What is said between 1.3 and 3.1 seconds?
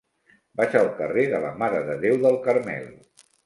de la Mare de Déu del Carmel.